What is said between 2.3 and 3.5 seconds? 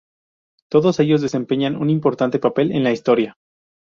papel en la historia.